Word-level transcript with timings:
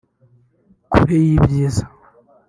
Kure 0.91 1.17
y'ibyiza 1.27 1.83